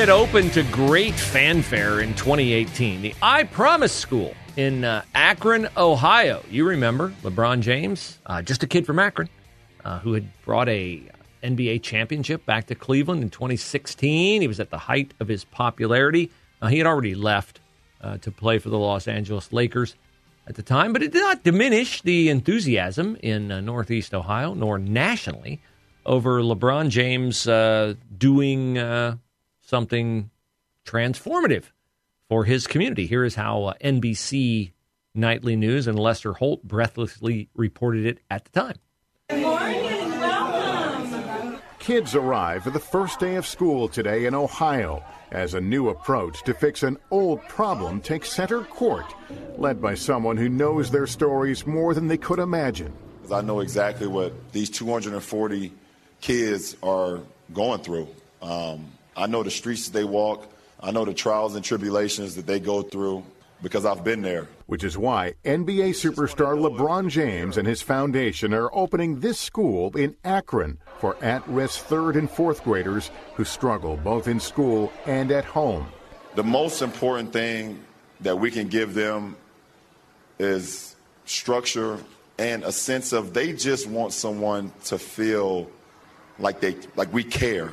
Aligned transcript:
it 0.00 0.08
opened 0.08 0.50
to 0.54 0.62
great 0.62 1.12
fanfare 1.12 2.00
in 2.00 2.14
2018. 2.14 3.02
The 3.02 3.14
I 3.20 3.44
Promise 3.44 3.92
School 3.92 4.34
in 4.56 4.82
uh, 4.82 5.02
Akron, 5.14 5.68
Ohio. 5.76 6.42
You 6.48 6.66
remember 6.66 7.12
LeBron 7.22 7.60
James, 7.60 8.18
uh, 8.24 8.40
just 8.40 8.62
a 8.62 8.66
kid 8.66 8.86
from 8.86 8.98
Akron, 8.98 9.28
uh, 9.84 9.98
who 9.98 10.14
had 10.14 10.26
brought 10.42 10.70
a 10.70 11.02
NBA 11.42 11.82
championship 11.82 12.46
back 12.46 12.68
to 12.68 12.74
Cleveland 12.74 13.22
in 13.22 13.28
2016. 13.28 14.40
He 14.40 14.48
was 14.48 14.58
at 14.58 14.70
the 14.70 14.78
height 14.78 15.12
of 15.20 15.28
his 15.28 15.44
popularity. 15.44 16.30
Uh, 16.62 16.68
he 16.68 16.78
had 16.78 16.86
already 16.86 17.14
left 17.14 17.60
uh, 18.00 18.16
to 18.18 18.30
play 18.30 18.58
for 18.58 18.70
the 18.70 18.78
Los 18.78 19.06
Angeles 19.06 19.52
Lakers 19.52 19.96
at 20.46 20.54
the 20.54 20.62
time, 20.62 20.94
but 20.94 21.02
it 21.02 21.12
did 21.12 21.20
not 21.20 21.42
diminish 21.42 22.00
the 22.00 22.30
enthusiasm 22.30 23.18
in 23.22 23.52
uh, 23.52 23.60
Northeast 23.60 24.14
Ohio 24.14 24.54
nor 24.54 24.78
nationally 24.78 25.60
over 26.06 26.40
LeBron 26.40 26.88
James 26.88 27.44
doing 28.16 28.78
something 29.70 30.30
transformative 30.84 31.70
for 32.28 32.44
his 32.44 32.66
community. 32.66 33.06
Here 33.06 33.24
is 33.24 33.36
how 33.36 33.64
uh, 33.64 33.74
NBC 33.82 34.72
Nightly 35.14 35.56
News 35.56 35.86
and 35.86 35.98
Lester 35.98 36.32
Holt 36.34 36.62
breathlessly 36.64 37.48
reported 37.54 38.04
it 38.04 38.18
at 38.30 38.44
the 38.44 38.50
time. 38.50 38.76
Good 39.30 39.42
morning, 39.42 40.10
welcome. 40.20 41.62
Kids 41.78 42.14
arrive 42.14 42.64
for 42.64 42.70
the 42.70 42.80
first 42.80 43.20
day 43.20 43.36
of 43.36 43.46
school 43.46 43.88
today 43.88 44.26
in 44.26 44.34
Ohio 44.34 45.02
as 45.30 45.54
a 45.54 45.60
new 45.60 45.88
approach 45.88 46.42
to 46.42 46.52
fix 46.52 46.82
an 46.82 46.98
old 47.10 47.40
problem 47.48 48.00
takes 48.00 48.30
center 48.30 48.62
court, 48.64 49.14
led 49.56 49.80
by 49.80 49.94
someone 49.94 50.36
who 50.36 50.48
knows 50.48 50.90
their 50.90 51.06
stories 51.06 51.66
more 51.66 51.94
than 51.94 52.08
they 52.08 52.18
could 52.18 52.40
imagine. 52.40 52.92
I 53.32 53.42
know 53.42 53.60
exactly 53.60 54.08
what 54.08 54.52
these 54.52 54.68
240 54.70 55.72
kids 56.20 56.76
are 56.82 57.20
going 57.52 57.80
through. 57.80 58.08
Um, 58.42 58.90
I 59.16 59.26
know 59.26 59.42
the 59.42 59.50
streets 59.50 59.88
that 59.88 59.92
they 59.92 60.04
walk. 60.04 60.50
I 60.80 60.90
know 60.90 61.04
the 61.04 61.14
trials 61.14 61.54
and 61.54 61.64
tribulations 61.64 62.34
that 62.36 62.46
they 62.46 62.60
go 62.60 62.82
through 62.82 63.24
because 63.62 63.84
I've 63.84 64.04
been 64.04 64.22
there. 64.22 64.48
Which 64.66 64.84
is 64.84 64.96
why 64.96 65.34
NBA 65.44 65.90
superstar 65.90 66.56
LeBron 66.58 67.08
James 67.08 67.56
and 67.58 67.66
his 67.66 67.82
foundation 67.82 68.54
are 68.54 68.70
opening 68.72 69.20
this 69.20 69.38
school 69.38 69.94
in 69.96 70.16
Akron 70.24 70.78
for 70.98 71.22
at 71.22 71.46
risk 71.48 71.84
third 71.84 72.16
and 72.16 72.30
fourth 72.30 72.64
graders 72.64 73.10
who 73.34 73.44
struggle 73.44 73.96
both 73.96 74.28
in 74.28 74.40
school 74.40 74.92
and 75.06 75.30
at 75.30 75.44
home. 75.44 75.86
The 76.34 76.44
most 76.44 76.80
important 76.80 77.32
thing 77.32 77.82
that 78.20 78.38
we 78.38 78.50
can 78.50 78.68
give 78.68 78.94
them 78.94 79.36
is 80.38 80.96
structure 81.26 81.98
and 82.38 82.64
a 82.64 82.72
sense 82.72 83.12
of 83.12 83.34
they 83.34 83.52
just 83.52 83.86
want 83.86 84.12
someone 84.12 84.72
to 84.84 84.98
feel 84.98 85.70
like 86.38 86.60
they 86.60 86.74
like 86.96 87.12
we 87.12 87.22
care 87.22 87.70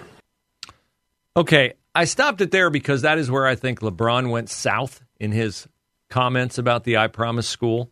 Okay, 1.37 1.73
I 1.93 2.05
stopped 2.05 2.41
it 2.41 2.49
there 2.49 2.71
because 2.71 3.03
that 3.03 3.19
is 3.19 3.29
where 3.29 3.45
I 3.45 3.53
think 3.53 3.81
LeBron 3.81 4.31
went 4.31 4.49
south 4.49 5.03
in 5.19 5.31
his 5.31 5.67
comments 6.09 6.57
about 6.57 6.83
the 6.83 6.97
I 6.97 7.09
Promise 7.09 7.47
School. 7.47 7.91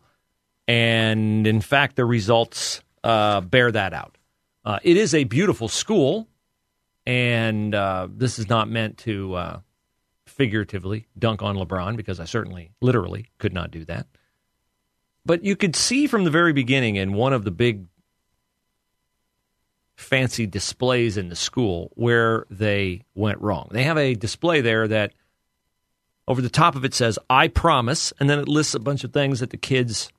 And 0.66 1.46
in 1.46 1.60
fact, 1.60 1.94
the 1.94 2.04
results 2.04 2.82
uh, 3.04 3.40
bear 3.42 3.70
that 3.70 3.92
out. 3.92 4.18
Uh, 4.64 4.80
it 4.82 4.96
is 4.96 5.14
a 5.14 5.22
beautiful 5.22 5.68
school, 5.68 6.26
and 7.06 7.72
uh, 7.72 8.08
this 8.10 8.40
is 8.40 8.48
not 8.48 8.68
meant 8.68 8.98
to 8.98 9.34
uh, 9.34 9.60
figuratively 10.24 11.06
dunk 11.16 11.40
on 11.40 11.54
LeBron 11.54 11.96
because 11.96 12.18
I 12.18 12.24
certainly, 12.24 12.72
literally, 12.80 13.30
could 13.38 13.52
not 13.52 13.70
do 13.70 13.84
that. 13.84 14.08
But 15.24 15.44
you 15.44 15.54
could 15.54 15.76
see 15.76 16.08
from 16.08 16.24
the 16.24 16.30
very 16.32 16.52
beginning 16.52 16.96
in 16.96 17.12
one 17.12 17.32
of 17.32 17.44
the 17.44 17.52
big 17.52 17.86
fancy 19.96 20.46
displays 20.46 21.16
in 21.16 21.28
the 21.28 21.36
school 21.36 21.90
where 21.94 22.46
they 22.50 23.02
went 23.14 23.40
wrong. 23.40 23.68
They 23.70 23.84
have 23.84 23.98
a 23.98 24.14
display 24.14 24.60
there 24.60 24.86
that 24.88 25.12
over 26.28 26.42
the 26.42 26.50
top 26.50 26.76
of 26.76 26.84
it 26.84 26.94
says, 26.94 27.18
I 27.30 27.48
promise, 27.48 28.12
and 28.20 28.28
then 28.28 28.38
it 28.38 28.48
lists 28.48 28.74
a 28.74 28.80
bunch 28.80 29.04
of 29.04 29.12
things 29.12 29.40
that 29.40 29.50
the 29.50 29.56
kids 29.56 30.10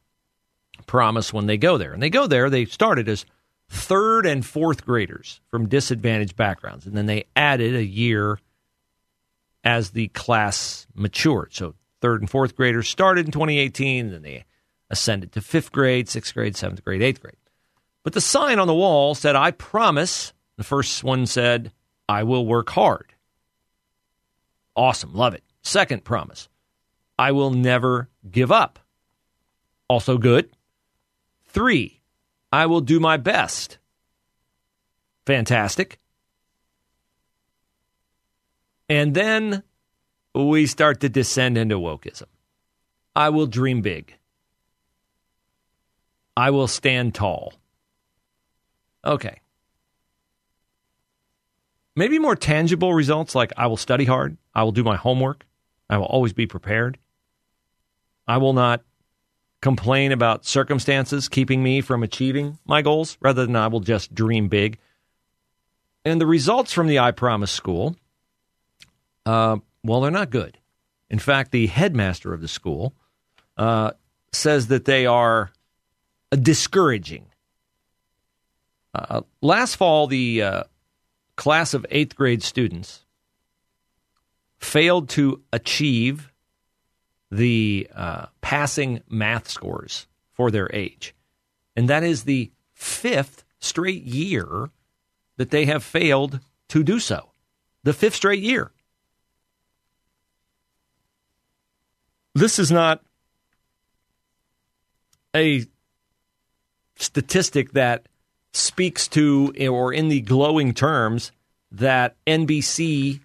promise 0.87 1.33
when 1.33 1.47
they 1.47 1.57
go 1.57 1.77
there. 1.77 1.93
And 1.93 2.01
they 2.01 2.09
go 2.09 2.27
there, 2.27 2.49
they 2.49 2.65
started 2.65 3.07
as 3.07 3.25
third 3.69 4.25
and 4.25 4.45
fourth 4.45 4.85
graders 4.85 5.41
from 5.49 5.67
disadvantaged 5.67 6.35
backgrounds, 6.35 6.85
and 6.85 6.95
then 6.95 7.05
they 7.05 7.25
added 7.35 7.75
a 7.75 7.83
year 7.83 8.39
as 9.63 9.91
the 9.91 10.07
class 10.09 10.87
matured. 10.95 11.53
So 11.53 11.75
third 12.01 12.21
and 12.21 12.29
fourth 12.29 12.55
graders 12.55 12.87
started 12.87 13.25
in 13.25 13.31
2018, 13.31 14.11
then 14.11 14.21
they 14.21 14.45
ascended 14.89 15.33
to 15.33 15.41
fifth 15.41 15.71
grade, 15.71 16.07
sixth 16.07 16.33
grade, 16.33 16.55
seventh 16.55 16.83
grade, 16.83 17.01
eighth 17.01 17.21
grade. 17.21 17.35
But 18.07 18.13
the 18.13 18.21
sign 18.21 18.57
on 18.57 18.67
the 18.67 18.73
wall 18.73 19.15
said, 19.15 19.35
I 19.35 19.51
promise. 19.51 20.31
The 20.55 20.63
first 20.63 21.03
one 21.03 21.25
said, 21.25 21.73
I 22.07 22.23
will 22.23 22.45
work 22.45 22.69
hard. 22.69 23.13
Awesome. 24.77 25.13
Love 25.13 25.33
it. 25.33 25.43
Second 25.61 26.05
promise, 26.05 26.47
I 27.19 27.33
will 27.33 27.51
never 27.51 28.07
give 28.31 28.49
up. 28.49 28.79
Also 29.89 30.17
good. 30.17 30.49
Three, 31.47 31.99
I 32.49 32.67
will 32.67 32.79
do 32.79 33.01
my 33.01 33.17
best. 33.17 33.77
Fantastic. 35.25 35.99
And 38.87 39.13
then 39.13 39.63
we 40.33 40.65
start 40.65 41.01
to 41.01 41.09
descend 41.09 41.57
into 41.57 41.75
wokeism. 41.75 42.27
I 43.17 43.31
will 43.31 43.47
dream 43.47 43.81
big. 43.81 44.15
I 46.37 46.51
will 46.51 46.69
stand 46.69 47.13
tall. 47.13 47.51
Okay. 49.07 49.39
Maybe 51.95 52.19
more 52.19 52.35
tangible 52.35 52.93
results 52.93 53.33
like 53.33 53.53
I 53.57 53.65
will 53.67 53.77
study 53.77 54.05
hard, 54.05 54.37
I 54.53 54.63
will 54.63 54.71
do 54.71 54.83
my 54.83 54.97
homework, 54.97 55.45
I 55.89 55.97
will 55.97 56.05
always 56.05 56.33
be 56.33 56.45
prepared. 56.45 56.99
I 58.27 58.37
will 58.37 58.53
not 58.53 58.83
complain 59.61 60.11
about 60.11 60.45
circumstances 60.45 61.29
keeping 61.29 61.63
me 61.63 61.79
from 61.81 62.03
achieving 62.03 62.59
my 62.65 62.81
goals 62.81 63.17
rather 63.21 63.45
than 63.45 63.55
I 63.55 63.67
will 63.67 63.79
just 63.79 64.13
dream 64.13 64.49
big. 64.49 64.77
And 66.03 66.21
the 66.21 66.27
results 66.27 66.73
from 66.73 66.87
the 66.87 66.99
I 66.99 67.11
Promise 67.11 67.51
school, 67.51 67.95
uh, 69.25 69.57
well, 69.83 70.01
they're 70.01 70.11
not 70.11 70.29
good. 70.29 70.57
In 71.09 71.19
fact, 71.19 71.51
the 71.51 71.67
headmaster 71.67 72.33
of 72.33 72.41
the 72.41 72.47
school 72.49 72.93
uh, 73.57 73.91
says 74.33 74.67
that 74.67 74.85
they 74.85 75.05
are 75.05 75.51
discouraging. 76.31 77.26
Uh, 78.93 79.21
last 79.41 79.75
fall, 79.75 80.07
the 80.07 80.41
uh, 80.41 80.63
class 81.35 81.73
of 81.73 81.85
eighth 81.89 82.15
grade 82.15 82.43
students 82.43 83.05
failed 84.57 85.09
to 85.09 85.41
achieve 85.53 86.31
the 87.29 87.87
uh, 87.93 88.27
passing 88.41 89.01
math 89.09 89.49
scores 89.49 90.07
for 90.33 90.49
their 90.51 90.69
age. 90.73 91.13
And 91.75 91.89
that 91.89 92.03
is 92.03 92.23
the 92.23 92.51
fifth 92.73 93.43
straight 93.59 94.03
year 94.03 94.69
that 95.37 95.51
they 95.51 95.65
have 95.65 95.83
failed 95.83 96.39
to 96.69 96.83
do 96.83 96.99
so. 96.99 97.31
The 97.83 97.93
fifth 97.93 98.15
straight 98.15 98.41
year. 98.41 98.71
This 102.33 102.59
is 102.59 102.71
not 102.71 103.01
a 105.35 105.65
statistic 106.97 107.73
that 107.73 108.07
speaks 108.53 109.07
to, 109.09 109.53
or 109.69 109.93
in 109.93 110.09
the 110.09 110.21
glowing 110.21 110.73
terms 110.73 111.31
that 111.71 112.15
NBC 112.25 113.21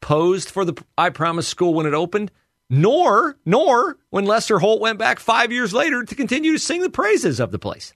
posed 0.00 0.50
for 0.50 0.64
the 0.64 0.74
I 0.98 1.10
Promise 1.10 1.48
School 1.48 1.74
when 1.74 1.86
it 1.86 1.94
opened, 1.94 2.30
nor 2.68 3.36
nor 3.44 3.96
when 4.10 4.24
Lester 4.26 4.58
Holt 4.58 4.80
went 4.80 4.98
back 4.98 5.18
five 5.18 5.52
years 5.52 5.72
later 5.72 6.04
to 6.04 6.14
continue 6.14 6.52
to 6.52 6.58
sing 6.58 6.80
the 6.80 6.90
praises 6.90 7.40
of 7.40 7.50
the 7.50 7.58
place. 7.58 7.92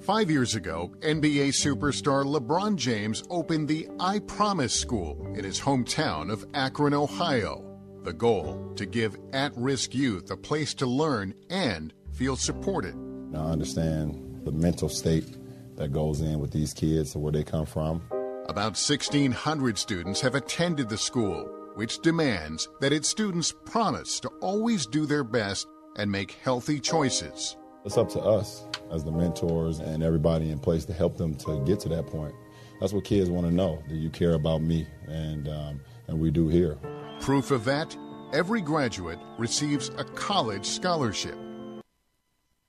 Five 0.00 0.30
years 0.30 0.54
ago, 0.54 0.94
NBA 1.00 1.48
superstar 1.48 2.24
LeBron 2.24 2.76
James 2.76 3.22
opened 3.28 3.68
the 3.68 3.88
I 4.00 4.18
Promise 4.20 4.72
School 4.72 5.30
in 5.34 5.44
his 5.44 5.60
hometown 5.60 6.32
of 6.32 6.46
Akron, 6.54 6.94
Ohio. 6.94 7.66
The 8.02 8.14
goal 8.14 8.72
to 8.76 8.86
give 8.86 9.16
at 9.34 9.54
risk 9.56 9.94
youth 9.94 10.30
a 10.30 10.36
place 10.36 10.72
to 10.74 10.86
learn 10.86 11.34
and 11.50 11.92
feel 12.12 12.34
supported. 12.34 12.94
And 12.94 13.36
I 13.36 13.50
understand 13.50 14.40
the 14.44 14.52
mental 14.52 14.88
state 14.88 15.36
that 15.80 15.92
goes 15.92 16.20
in 16.20 16.38
with 16.38 16.50
these 16.52 16.74
kids 16.74 17.14
and 17.14 17.24
where 17.24 17.32
they 17.32 17.42
come 17.42 17.64
from. 17.64 18.02
About 18.48 18.76
1,600 18.76 19.78
students 19.78 20.20
have 20.20 20.34
attended 20.34 20.90
the 20.90 20.98
school, 20.98 21.48
which 21.74 22.00
demands 22.00 22.68
that 22.80 22.92
its 22.92 23.08
students 23.08 23.54
promise 23.64 24.20
to 24.20 24.28
always 24.40 24.86
do 24.86 25.06
their 25.06 25.24
best 25.24 25.66
and 25.96 26.12
make 26.12 26.32
healthy 26.32 26.80
choices. 26.80 27.56
It's 27.86 27.96
up 27.96 28.10
to 28.10 28.20
us 28.20 28.66
as 28.92 29.04
the 29.04 29.10
mentors 29.10 29.78
and 29.78 30.02
everybody 30.02 30.50
in 30.50 30.58
place 30.58 30.84
to 30.84 30.92
help 30.92 31.16
them 31.16 31.34
to 31.36 31.64
get 31.64 31.80
to 31.80 31.88
that 31.88 32.06
point. 32.06 32.34
That's 32.78 32.92
what 32.92 33.04
kids 33.04 33.30
want 33.30 33.46
to 33.46 33.52
know. 33.52 33.82
that 33.88 33.96
you 33.96 34.10
care 34.10 34.34
about 34.34 34.60
me? 34.60 34.86
And 35.06 35.48
um, 35.48 35.80
and 36.08 36.20
we 36.20 36.30
do 36.30 36.48
here. 36.48 36.76
Proof 37.20 37.50
of 37.50 37.64
that 37.64 37.96
every 38.32 38.60
graduate 38.60 39.18
receives 39.38 39.88
a 39.96 40.04
college 40.04 40.66
scholarship. 40.66 41.36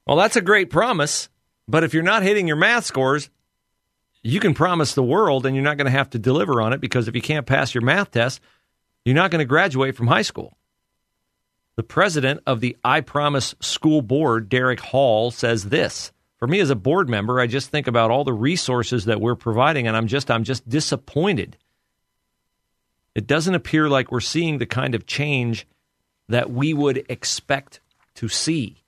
Well, 0.08 0.18
that's 0.18 0.36
a 0.36 0.42
great 0.42 0.70
promise, 0.70 1.30
but 1.68 1.84
if 1.84 1.94
you're 1.94 2.04
not 2.04 2.24
hitting 2.24 2.48
your 2.48 2.58
math 2.58 2.86
scores, 2.86 3.30
you 4.24 4.40
can 4.40 4.54
promise 4.54 4.94
the 4.94 5.04
world 5.04 5.46
and 5.46 5.56
you're 5.56 5.64
not 5.64 5.78
going 5.78 5.86
to 5.86 5.92
have 5.92 6.10
to 6.12 6.20
deliver 6.20 6.62
on 6.62 6.74
it 6.74 6.82
because 6.82 7.08
if 7.08 7.16
you 7.16 7.22
can't 7.22 7.46
pass 7.46 7.74
your 7.74 7.84
math 7.84 8.12
test, 8.12 8.40
you're 9.06 9.16
not 9.16 9.32
going 9.32 9.40
to 9.40 9.46
graduate 9.46 9.96
from 9.96 10.08
high 10.08 10.22
school. 10.22 10.58
The 11.76 11.84
president 11.84 12.42
of 12.46 12.60
the 12.60 12.78
I 12.84 13.02
Promise 13.02 13.56
School 13.62 14.02
Board, 14.02 14.50
Derek 14.50 14.80
Hall, 14.80 15.32
says 15.32 15.70
this. 15.70 16.12
For 16.38 16.48
me 16.48 16.60
as 16.60 16.70
a 16.70 16.76
board 16.76 17.08
member, 17.10 17.40
I 17.40 17.48
just 17.48 17.70
think 17.70 17.88
about 17.88 18.12
all 18.12 18.24
the 18.24 18.34
resources 18.34 19.06
that 19.06 19.22
we're 19.22 19.36
providing 19.36 19.88
and 19.88 19.96
I'm 19.96 20.08
just 20.08 20.30
I'm 20.30 20.44
just 20.44 20.68
disappointed 20.68 21.58
it 23.14 23.28
doesn't 23.28 23.56
appear 23.56 23.90
like 23.90 24.12
we're 24.12 24.20
seeing 24.20 24.58
the 24.58 24.66
kind 24.66 24.96
of 24.96 25.06
change 25.06 25.68
that 26.30 26.50
we 26.50 26.74
would 26.74 27.06
expect 27.10 27.82
to 28.16 28.30
see. 28.30 28.81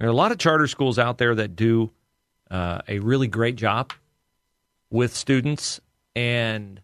There 0.00 0.08
are 0.08 0.12
a 0.12 0.16
lot 0.16 0.32
of 0.32 0.38
charter 0.38 0.66
schools 0.66 0.98
out 0.98 1.18
there 1.18 1.34
that 1.34 1.54
do 1.54 1.90
uh, 2.50 2.80
a 2.88 3.00
really 3.00 3.28
great 3.28 3.56
job 3.56 3.92
with 4.88 5.14
students, 5.14 5.78
and 6.16 6.80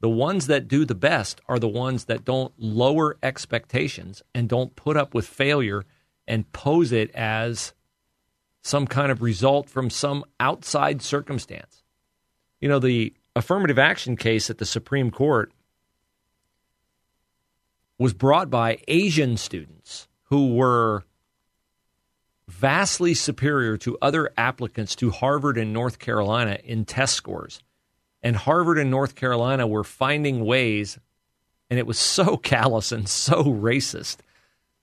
the 0.00 0.08
ones 0.08 0.46
that 0.46 0.66
do 0.66 0.86
the 0.86 0.94
best 0.94 1.42
are 1.46 1.58
the 1.58 1.68
ones 1.68 2.06
that 2.06 2.24
don't 2.24 2.54
lower 2.56 3.18
expectations 3.22 4.22
and 4.34 4.48
don't 4.48 4.74
put 4.76 4.96
up 4.96 5.12
with 5.12 5.26
failure 5.26 5.84
and 6.26 6.50
pose 6.52 6.90
it 6.90 7.10
as 7.14 7.74
some 8.62 8.86
kind 8.86 9.12
of 9.12 9.20
result 9.20 9.68
from 9.68 9.90
some 9.90 10.24
outside 10.40 11.02
circumstance. 11.02 11.82
You 12.62 12.68
know, 12.70 12.78
the 12.78 13.12
affirmative 13.36 13.78
action 13.78 14.16
case 14.16 14.48
at 14.48 14.56
the 14.56 14.64
Supreme 14.64 15.10
Court 15.10 15.52
was 17.98 18.14
brought 18.14 18.48
by 18.48 18.78
Asian 18.88 19.36
students 19.36 20.08
who 20.30 20.54
were 20.54 21.04
vastly 22.48 23.14
superior 23.14 23.76
to 23.78 23.98
other 24.02 24.30
applicants 24.36 24.94
to 24.96 25.10
Harvard 25.10 25.56
and 25.56 25.72
North 25.72 25.98
Carolina 25.98 26.58
in 26.64 26.84
test 26.84 27.14
scores. 27.14 27.62
And 28.22 28.36
Harvard 28.36 28.78
and 28.78 28.90
North 28.90 29.14
Carolina 29.14 29.66
were 29.66 29.84
finding 29.84 30.44
ways, 30.44 30.98
and 31.70 31.78
it 31.78 31.86
was 31.86 31.98
so 31.98 32.36
callous 32.52 32.92
and 32.92 33.08
so 33.08 33.44
racist 33.44 34.18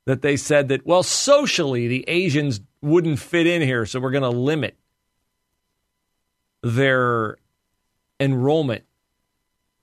that 0.06 0.22
they 0.22 0.38
said 0.38 0.70
that, 0.70 0.86
well, 0.86 1.04
socially, 1.04 1.88
the 1.88 2.04
Asians 2.08 2.62
wouldn't 2.82 3.20
fit 3.20 3.46
in 3.46 3.62
here, 3.62 3.86
so 3.86 4.00
we're 4.00 4.12
going 4.12 4.24
to 4.24 4.30
limit 4.30 4.76
their 6.62 7.38
enrollment 8.20 8.84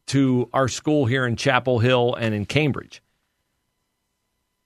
to 0.07 0.49
our 0.53 0.69
school 0.69 1.07
here 1.07 1.27
in 1.27 1.37
Chapel 1.37 1.79
Hill 1.79 2.15
and 2.15 2.35
in 2.35 2.47
Cambridge. 2.47 3.03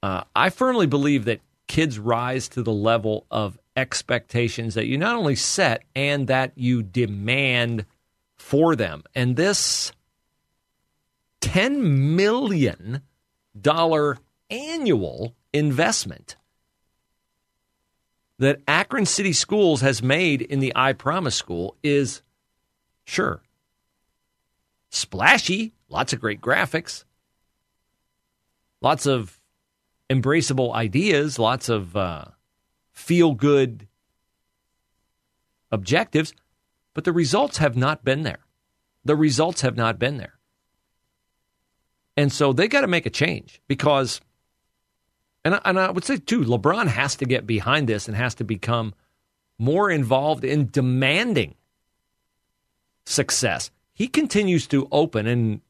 Uh, 0.02 0.22
I 0.34 0.50
firmly 0.50 0.86
believe 0.86 1.26
that 1.26 1.40
kids 1.70 2.00
rise 2.00 2.48
to 2.48 2.64
the 2.64 2.72
level 2.72 3.26
of 3.30 3.56
expectations 3.76 4.74
that 4.74 4.86
you 4.86 4.98
not 4.98 5.14
only 5.14 5.36
set 5.36 5.84
and 5.94 6.26
that 6.26 6.50
you 6.56 6.82
demand 6.82 7.86
for 8.34 8.74
them. 8.74 9.04
And 9.14 9.36
this 9.36 9.92
$10 11.42 11.80
million 11.80 13.02
annual 14.50 15.36
investment 15.52 16.34
that 18.40 18.60
Akron 18.66 19.06
City 19.06 19.32
Schools 19.32 19.80
has 19.80 20.02
made 20.02 20.42
in 20.42 20.58
the 20.58 20.72
I 20.74 20.92
Promise 20.92 21.36
School 21.36 21.76
is 21.84 22.22
sure 23.04 23.42
splashy, 24.88 25.72
lots 25.88 26.12
of 26.12 26.20
great 26.20 26.40
graphics, 26.40 27.04
lots 28.80 29.06
of 29.06 29.39
embraceable 30.10 30.74
ideas, 30.74 31.38
lots 31.38 31.68
of 31.68 31.96
uh, 31.96 32.24
feel 32.92 33.32
good 33.32 33.86
objectives, 35.70 36.34
but 36.94 37.04
the 37.04 37.12
results 37.12 37.58
have 37.58 37.76
not 37.76 38.04
been 38.04 38.22
there. 38.22 38.40
The 39.04 39.16
results 39.16 39.60
have 39.60 39.76
not 39.76 39.98
been 39.98 40.18
there. 40.18 40.34
And 42.16 42.32
so 42.32 42.52
they 42.52 42.68
got 42.68 42.80
to 42.82 42.86
make 42.88 43.06
a 43.06 43.10
change 43.10 43.62
because, 43.68 44.20
and 45.44 45.54
I, 45.54 45.60
and 45.64 45.78
I 45.78 45.90
would 45.90 46.04
say 46.04 46.18
too, 46.18 46.40
LeBron 46.40 46.88
has 46.88 47.16
to 47.16 47.24
get 47.24 47.46
behind 47.46 47.88
this 47.88 48.08
and 48.08 48.16
has 48.16 48.34
to 48.36 48.44
become 48.44 48.94
more 49.58 49.90
involved 49.90 50.44
in 50.44 50.70
demanding 50.70 51.54
success. 53.06 53.70
He 53.92 54.08
continues 54.08 54.66
to 54.68 54.88
open, 54.90 55.26
and 55.26 55.60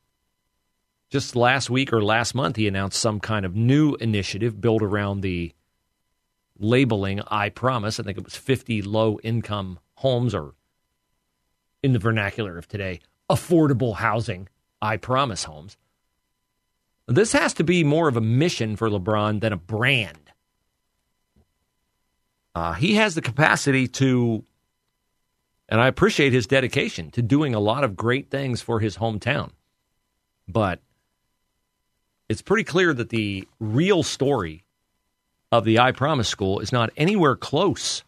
just 1.10 1.34
last 1.34 1.68
week 1.68 1.92
or 1.92 2.02
last 2.02 2.34
month, 2.34 2.56
he 2.56 2.68
announced 2.68 2.98
some 2.98 3.20
kind 3.20 3.44
of 3.44 3.56
new 3.56 3.96
initiative 3.96 4.60
built 4.60 4.82
around 4.82 5.20
the 5.20 5.52
labeling 6.58 7.20
I 7.26 7.48
promise. 7.48 7.98
I 7.98 8.04
think 8.04 8.16
it 8.16 8.24
was 8.24 8.36
50 8.36 8.82
low 8.82 9.18
income 9.22 9.80
homes, 9.96 10.34
or 10.34 10.54
in 11.82 11.92
the 11.92 11.98
vernacular 11.98 12.56
of 12.56 12.68
today, 12.68 13.00
affordable 13.28 13.96
housing 13.96 14.48
I 14.80 14.96
promise 14.96 15.44
homes. 15.44 15.76
This 17.08 17.32
has 17.32 17.54
to 17.54 17.64
be 17.64 17.82
more 17.82 18.08
of 18.08 18.16
a 18.16 18.20
mission 18.20 18.76
for 18.76 18.88
LeBron 18.88 19.40
than 19.40 19.52
a 19.52 19.56
brand. 19.56 20.30
Uh, 22.54 22.74
he 22.74 22.94
has 22.94 23.16
the 23.16 23.20
capacity 23.20 23.88
to, 23.88 24.44
and 25.68 25.80
I 25.80 25.88
appreciate 25.88 26.32
his 26.32 26.46
dedication 26.46 27.10
to 27.12 27.22
doing 27.22 27.52
a 27.54 27.60
lot 27.60 27.82
of 27.82 27.96
great 27.96 28.30
things 28.30 28.62
for 28.62 28.78
his 28.78 28.98
hometown. 28.98 29.50
But 30.46 30.80
it's 32.30 32.42
pretty 32.42 32.62
clear 32.62 32.94
that 32.94 33.08
the 33.08 33.48
real 33.58 34.04
story 34.04 34.62
of 35.50 35.64
the 35.64 35.80
I 35.80 35.90
Promise 35.90 36.28
School 36.28 36.60
is 36.60 36.70
not 36.70 36.90
anywhere 36.96 37.34
close 37.34 38.04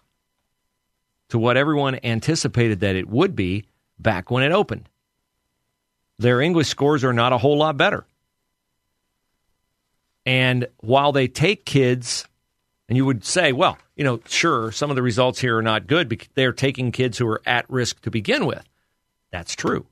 to 1.31 1.41
what 1.41 1.57
everyone 1.57 1.99
anticipated 2.05 2.79
that 2.81 2.95
it 2.95 3.09
would 3.09 3.35
be 3.35 3.65
back 3.99 4.31
when 4.31 4.45
it 4.45 4.53
opened. 4.53 4.89
Their 6.21 6.41
English 6.41 6.69
scores 6.69 7.03
are 7.03 7.13
not 7.13 7.33
a 7.33 7.39
whole 7.39 7.59
lot 7.59 7.77
better. 7.77 8.07
And 10.25 10.69
while 10.77 11.11
they 11.11 11.27
take 11.27 11.65
kids, 11.65 12.25
and 12.89 12.97
you 12.97 13.05
would 13.05 13.25
say, 13.25 13.51
well, 13.51 13.77
you 13.97 14.05
know, 14.05 14.21
sure, 14.29 14.71
some 14.71 14.91
of 14.91 14.95
the 14.95 15.03
results 15.03 15.41
here 15.41 15.59
are 15.59 15.63
not 15.63 15.89
good 15.89 16.09
because 16.09 16.29
they're 16.35 16.53
taking 16.53 16.93
kids 16.93 17.19
who 17.19 17.27
are 17.27 17.43
at 17.45 17.69
risk 17.69 18.01
to 18.03 18.11
begin 18.13 18.47
with. 18.47 18.63
That's 19.33 19.57
true. 19.57 19.85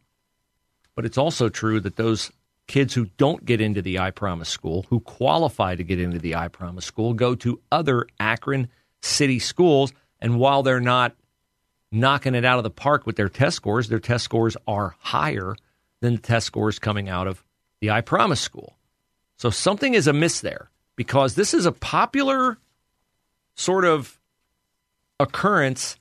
But 0.95 1.05
it's 1.05 1.19
also 1.19 1.49
true 1.49 1.81
that 1.81 1.97
those 1.97 2.31
kids 2.71 2.95
who 2.95 3.07
don't 3.17 3.45
get 3.45 3.61
into 3.61 3.83
the 3.83 3.99
I 3.99 4.12
Promise 4.12 4.49
school, 4.49 4.87
who 4.91 5.00
qualify 5.00 5.75
to 5.75 5.83
get 5.83 6.00
into 6.00 6.21
the 6.21 6.37
I 6.37 6.47
Promise 6.47 6.85
school, 6.85 7.15
go 7.15 7.35
to 7.35 7.61
other 7.73 8.07
Akron 8.21 8.69
city 9.03 9.41
schools. 9.41 9.93
And 10.21 10.39
while 10.39 10.62
they're 10.62 10.79
not 10.79 11.17
knocking 11.91 12.37
it 12.37 12.45
out 12.45 12.59
of 12.59 12.62
the 12.62 12.71
park 12.71 13.07
with 13.07 13.17
their 13.17 13.29
test 13.29 13.57
scores, 13.57 13.89
their 13.89 13.99
test 13.99 14.23
scores 14.23 14.57
are 14.69 14.95
higher 15.00 15.57
than 16.00 16.15
the 16.15 16.21
test 16.21 16.47
scores 16.47 16.79
coming 16.79 17.09
out 17.09 17.27
of 17.27 17.45
the 17.81 17.91
I 17.91 18.03
Promise 18.03 18.41
school. 18.41 18.77
So 19.37 19.50
something 19.50 19.95
is 19.95 20.07
amiss 20.07 20.41
there 20.41 20.71
because 20.95 21.35
this 21.35 21.53
is 21.55 21.67
a 21.67 21.73
popular 21.73 22.57
sort 23.57 23.85
of 23.85 24.17
occurrence 25.19 25.97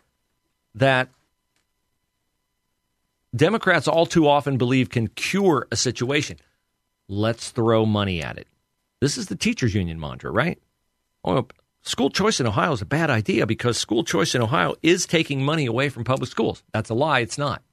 that 0.75 1.09
Democrats 3.35 3.87
all 3.87 4.05
too 4.05 4.27
often 4.27 4.59
believe 4.59 4.91
can 4.91 5.07
cure 5.07 5.67
a 5.71 5.75
situation. 5.75 6.37
Let's 7.11 7.49
throw 7.49 7.87
money 7.87 8.21
at 8.21 8.37
it. 8.37 8.47
This 9.01 9.17
is 9.17 9.25
the 9.27 9.35
teachers 9.35 9.73
union 9.73 9.99
mantra, 9.99 10.29
right? 10.29 10.61
Oh, 11.23 11.47
school 11.81 12.11
choice 12.11 12.39
in 12.39 12.45
Ohio 12.45 12.71
is 12.71 12.83
a 12.83 12.85
bad 12.85 13.09
idea 13.09 13.47
because 13.47 13.77
school 13.77 14.03
choice 14.03 14.35
in 14.35 14.43
Ohio 14.43 14.75
is 14.83 15.07
taking 15.07 15.43
money 15.43 15.65
away 15.65 15.89
from 15.89 16.03
public 16.03 16.29
schools. 16.29 16.63
That's 16.71 16.91
a 16.91 16.93
lie. 16.93 17.21
It's 17.21 17.37
not. 17.37 17.63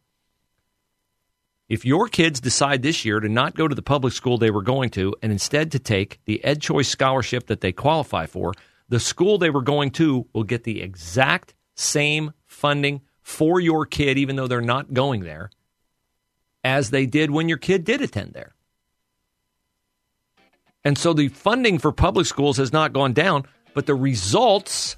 If 1.68 1.84
your 1.84 2.08
kids 2.08 2.40
decide 2.40 2.80
this 2.80 3.04
year 3.04 3.20
to 3.20 3.28
not 3.28 3.56
go 3.56 3.68
to 3.68 3.74
the 3.74 3.82
public 3.82 4.14
school 4.14 4.38
they 4.38 4.50
were 4.50 4.62
going 4.62 4.88
to 4.90 5.14
and 5.20 5.30
instead 5.30 5.72
to 5.72 5.78
take 5.78 6.20
the 6.24 6.42
Ed 6.42 6.62
Choice 6.62 6.88
scholarship 6.88 7.48
that 7.48 7.60
they 7.60 7.72
qualify 7.72 8.24
for, 8.24 8.54
the 8.88 9.00
school 9.00 9.36
they 9.36 9.50
were 9.50 9.62
going 9.62 9.90
to 9.92 10.26
will 10.32 10.44
get 10.44 10.64
the 10.64 10.80
exact 10.80 11.54
same 11.74 12.32
funding 12.46 13.02
for 13.20 13.60
your 13.60 13.84
kid, 13.84 14.16
even 14.16 14.36
though 14.36 14.46
they're 14.46 14.60
not 14.62 14.94
going 14.94 15.24
there, 15.24 15.50
as 16.64 16.88
they 16.90 17.04
did 17.04 17.30
when 17.30 17.48
your 17.48 17.58
kid 17.58 17.84
did 17.84 18.00
attend 18.00 18.32
there. 18.32 18.55
And 20.86 20.96
so 20.96 21.12
the 21.12 21.26
funding 21.26 21.80
for 21.80 21.90
public 21.90 22.26
schools 22.26 22.58
has 22.58 22.72
not 22.72 22.92
gone 22.92 23.12
down, 23.12 23.42
but 23.74 23.86
the 23.86 23.94
results 23.96 24.96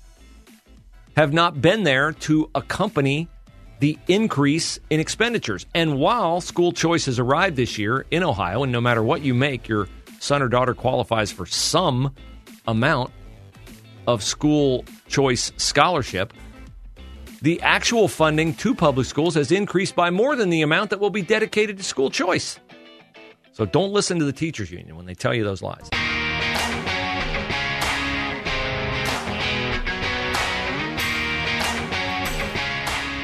have 1.17 1.33
not 1.33 1.63
been 1.63 1.83
there 1.83 2.13
to 2.13 2.51
accompany 2.55 3.27
the 3.81 3.99
increase 4.07 4.79
in 4.91 5.01
expenditures. 5.01 5.65
And 5.75 5.99
while 5.99 6.43
school 6.43 6.73
choice 6.73 7.07
has 7.07 7.19
arrived 7.19 7.57
this 7.57 7.79
year 7.79 8.05
in 8.11 8.23
Ohio, 8.23 8.65
and 8.65 8.71
no 8.71 8.83
matter 8.83 9.03
what 9.03 9.23
you 9.23 9.33
make, 9.33 9.67
your 9.67 9.89
son 10.21 10.43
or 10.43 10.49
daughter 10.49 10.75
qualifies 10.75 11.33
for 11.33 11.47
some 11.47 12.15
amount 12.67 13.11
of 14.07 14.23
school 14.23 14.85
choice 15.07 15.53
scholarship, 15.57 16.35
the 17.41 17.63
actual 17.63 18.09
funding 18.09 18.53
to 18.57 18.75
public 18.75 19.07
schools 19.07 19.37
has 19.37 19.51
increased 19.51 19.97
by 19.97 20.11
more 20.11 20.37
than 20.37 20.51
the 20.51 20.61
amount 20.61 20.91
that 20.91 21.01
will 21.01 21.09
be 21.09 21.23
dedicated 21.23 21.79
to 21.79 21.83
school 21.83 22.11
choice. 22.11 22.61
So 23.59 23.67
don't 23.67 23.93
listen 23.93 24.21
to 24.21 24.25
the 24.25 24.33
teachers 24.33 24.71
union 24.71 24.95
when 24.95 25.05
they 25.05 25.15
tell 25.15 25.35
you 25.35 25.43
those 25.43 25.63
lies. 25.63 25.91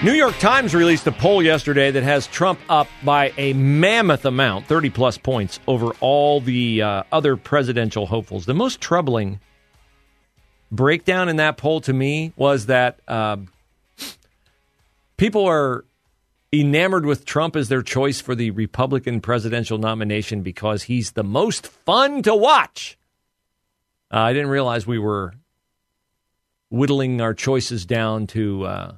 New 0.02 0.12
York 0.12 0.36
Times 0.40 0.74
released 0.74 1.06
a 1.06 1.12
poll 1.12 1.40
yesterday 1.40 1.92
that 1.92 2.02
has 2.02 2.26
Trump 2.26 2.58
up 2.68 2.88
by 3.04 3.32
a 3.38 3.52
mammoth 3.52 4.24
amount, 4.24 4.66
30 4.66 4.90
plus 4.90 5.16
points, 5.16 5.60
over 5.68 5.92
all 6.00 6.40
the 6.40 6.82
uh, 6.82 7.04
other 7.12 7.36
presidential 7.36 8.06
hopefuls. 8.06 8.44
The 8.44 8.54
most 8.54 8.80
troubling 8.80 9.38
breakdown 10.72 11.28
in 11.28 11.36
that 11.36 11.58
poll 11.58 11.80
to 11.82 11.92
me 11.92 12.32
was 12.34 12.66
that 12.66 12.98
uh, 13.06 13.36
people 15.16 15.46
are 15.46 15.84
enamored 16.60 17.06
with 17.06 17.24
Trump 17.24 17.56
as 17.56 17.68
their 17.68 17.82
choice 17.82 18.20
for 18.20 18.34
the 18.34 18.50
Republican 18.50 19.20
presidential 19.20 19.78
nomination 19.78 20.42
because 20.42 20.84
he's 20.84 21.12
the 21.12 21.24
most 21.24 21.66
fun 21.66 22.22
to 22.22 22.34
watch. 22.34 22.98
Uh, 24.12 24.18
I 24.18 24.32
didn't 24.32 24.50
realize 24.50 24.86
we 24.86 24.98
were 24.98 25.34
whittling 26.70 27.20
our 27.20 27.34
choices 27.34 27.86
down 27.86 28.26
to. 28.28 28.64
Uh, 28.64 28.92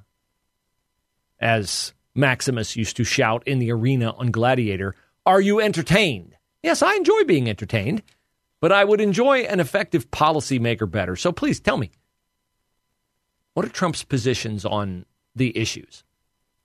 as 1.39 1.93
Maximus 2.15 2.77
used 2.77 2.97
to 2.97 3.05
shout 3.05 3.47
in 3.47 3.59
the 3.59 3.71
arena 3.73 4.13
on 4.13 4.31
Gladiator, 4.31 4.95
Are 5.25 5.41
you 5.41 5.61
entertained? 5.61 6.37
Yes, 6.63 6.83
I 6.83 6.95
enjoy 6.95 7.25
being 7.25 7.49
entertained, 7.49 8.03
but 8.61 8.73
I 8.73 8.85
would 8.85 9.01
enjoy 9.01 9.41
an 9.41 9.61
effective 9.61 10.11
policymaker 10.11 10.91
better. 10.91 11.17
So 11.17 11.33
please 11.33 11.61
tell 11.61 11.77
me, 11.77 11.91
what 13.55 13.67
are 13.67 13.71
Trump's 13.71 14.05
positions 14.05 14.65
on 14.65 15.05
the 15.35 15.57
issues? 15.57 16.05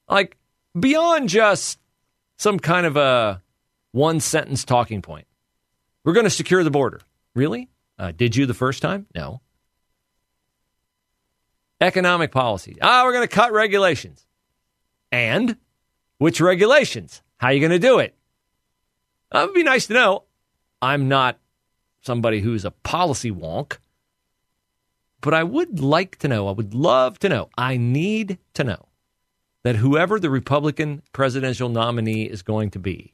Like, 0.10 0.38
beyond 0.80 1.30
just 1.30 1.80
some 2.38 2.60
kind 2.60 2.86
of 2.86 2.98
a 2.98 3.42
one 3.92 4.20
sentence 4.20 4.63
talking 4.63 5.01
point. 5.01 5.28
We're 6.04 6.13
going 6.13 6.25
to 6.25 6.30
secure 6.30 6.63
the 6.63 6.72
border. 6.72 7.01
Really? 7.36 7.70
Uh, 8.00 8.12
did 8.12 8.36
you 8.36 8.46
the 8.46 8.54
first 8.54 8.82
time? 8.82 9.06
No. 9.13 9.42
Economic 11.80 12.32
policy. 12.32 12.78
Ah, 12.82 13.04
we're 13.04 13.13
going 13.13 13.28
to 13.28 13.34
cut 13.34 13.51
regulations. 13.51 14.25
And 15.12 15.58
which 16.18 16.40
regulations? 16.42 17.22
How 17.38 17.48
are 17.48 17.54
you 17.54 17.60
going 17.60 17.72
to 17.72 17.80
do 17.80 18.00
it? 18.00 18.16
That 19.32 19.46
would 19.46 19.56
be 19.56 19.63
nice 19.63 19.88
to 19.88 19.94
know. 19.94 20.24
I'm 20.82 21.08
not 21.08 21.40
somebody 22.01 22.40
who's 22.40 22.66
a 22.66 22.72
policy 22.72 23.32
wonk, 23.32 23.78
but 25.22 25.34
I 25.34 25.44
would 25.44 25.80
like 25.80 26.18
to 26.20 26.28
know, 26.28 26.48
I 26.48 26.51
would 26.51 26.74
love 26.74 27.20
to 27.20 27.30
know, 27.30 27.50
I 27.58 27.78
need 27.78 28.40
to 28.56 28.63
know 28.63 28.88
that 29.63 29.77
whoever 29.77 30.20
the 30.20 30.30
Republican 30.30 31.01
presidential 31.13 31.70
nominee 31.70 32.24
is 32.24 32.41
going 32.41 32.72
to 32.72 32.80
be 32.80 33.13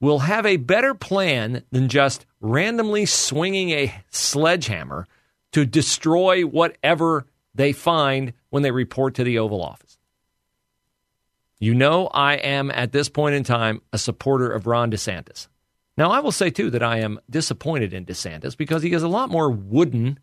will 0.00 0.20
have 0.20 0.44
a 0.44 0.56
better 0.56 0.94
plan 0.94 1.62
than 1.70 1.88
just 1.88 2.26
randomly 2.40 3.06
swinging 3.06 3.70
a 3.70 3.94
sledgehammer 4.10 5.06
to 5.52 5.64
destroy 5.64 6.42
whatever 6.42 7.26
they 7.54 7.72
find 7.72 8.32
when 8.50 8.62
they 8.62 8.70
report 8.70 9.14
to 9.14 9.24
the 9.24 9.38
Oval 9.38 9.62
Office. 9.62 9.98
You 11.58 11.74
know, 11.74 12.08
I 12.08 12.34
am 12.34 12.72
at 12.72 12.90
this 12.90 13.08
point 13.08 13.36
in 13.36 13.44
time 13.44 13.82
a 13.92 13.98
supporter 13.98 14.50
of 14.50 14.66
Ron 14.66 14.90
DeSantis. 14.90 15.46
Now, 15.96 16.10
I 16.10 16.20
will 16.20 16.32
say 16.32 16.50
too 16.50 16.70
that 16.70 16.82
I 16.82 16.98
am 16.98 17.20
disappointed 17.30 17.94
in 17.94 18.04
DeSantis 18.04 18.56
because 18.56 18.82
he 18.82 18.92
is 18.92 19.04
a 19.04 19.08
lot 19.08 19.30
more 19.30 19.50
wooden 19.50 20.18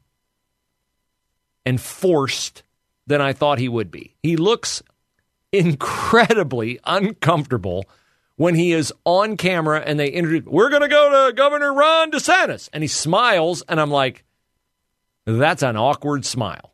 and 1.66 1.80
forced 1.80 2.64
than 3.08 3.22
I 3.22 3.34
thought 3.34 3.60
he 3.60 3.70
would 3.70 3.92
be. 3.92 4.18
He 4.22 4.36
looks 4.36 4.84
incredibly 5.52 6.80
uncomfortable 6.84 7.86
when 8.36 8.56
he 8.56 8.72
is 8.72 8.94
on 9.06 9.38
camera 9.38 9.82
and 9.86 10.00
they 10.00 10.10
introduce, 10.10 10.46
we're 10.46 10.70
going 10.70 10.82
to 10.82 10.88
go 10.88 11.28
to 11.28 11.34
Governor 11.34 11.74
Ron 11.74 12.12
DeSantis. 12.12 12.70
And 12.72 12.84
he 12.84 12.88
smiles, 12.88 13.64
and 13.68 13.80
I'm 13.80 13.92
like, 13.92 14.24
that's 15.26 15.64
an 15.64 15.76
awkward 15.76 16.26
smile. 16.26 16.74